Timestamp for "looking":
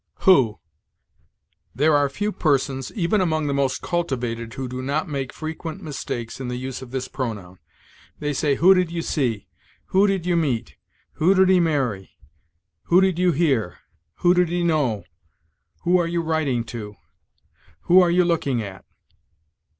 18.25-18.59